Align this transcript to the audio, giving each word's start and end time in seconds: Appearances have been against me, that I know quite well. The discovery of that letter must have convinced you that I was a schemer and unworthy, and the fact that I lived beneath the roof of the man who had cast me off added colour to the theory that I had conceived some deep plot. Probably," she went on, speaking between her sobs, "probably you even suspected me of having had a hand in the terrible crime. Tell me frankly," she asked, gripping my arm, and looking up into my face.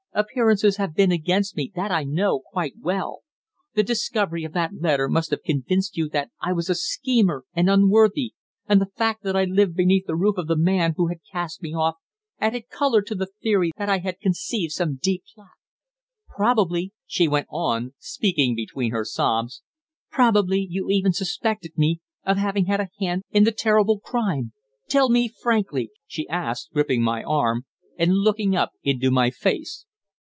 Appearances 0.13 0.75
have 0.75 0.93
been 0.93 1.09
against 1.09 1.55
me, 1.55 1.71
that 1.73 1.89
I 1.89 2.03
know 2.03 2.41
quite 2.51 2.73
well. 2.77 3.21
The 3.75 3.81
discovery 3.83 4.43
of 4.43 4.51
that 4.51 4.73
letter 4.73 5.07
must 5.07 5.31
have 5.31 5.41
convinced 5.41 5.95
you 5.95 6.09
that 6.09 6.29
I 6.41 6.51
was 6.51 6.69
a 6.69 6.75
schemer 6.75 7.45
and 7.53 7.69
unworthy, 7.69 8.33
and 8.67 8.81
the 8.81 8.91
fact 8.97 9.23
that 9.23 9.37
I 9.37 9.45
lived 9.45 9.73
beneath 9.73 10.07
the 10.07 10.17
roof 10.17 10.35
of 10.37 10.47
the 10.47 10.57
man 10.57 10.95
who 10.97 11.07
had 11.07 11.19
cast 11.31 11.63
me 11.63 11.73
off 11.73 11.95
added 12.41 12.67
colour 12.67 13.01
to 13.03 13.15
the 13.15 13.29
theory 13.41 13.71
that 13.77 13.87
I 13.87 13.99
had 13.99 14.19
conceived 14.19 14.73
some 14.73 14.99
deep 15.01 15.23
plot. 15.33 15.51
Probably," 16.27 16.91
she 17.07 17.29
went 17.29 17.47
on, 17.49 17.93
speaking 17.97 18.53
between 18.53 18.91
her 18.91 19.05
sobs, 19.05 19.61
"probably 20.09 20.59
you 20.69 20.89
even 20.89 21.13
suspected 21.13 21.77
me 21.77 22.01
of 22.25 22.35
having 22.35 22.65
had 22.65 22.81
a 22.81 22.89
hand 22.99 23.23
in 23.31 23.45
the 23.45 23.53
terrible 23.53 23.97
crime. 23.99 24.51
Tell 24.89 25.07
me 25.09 25.29
frankly," 25.29 25.89
she 26.05 26.27
asked, 26.27 26.73
gripping 26.73 27.01
my 27.01 27.23
arm, 27.23 27.65
and 27.97 28.11
looking 28.15 28.57
up 28.57 28.71
into 28.83 29.09
my 29.09 29.29
face. 29.29 29.85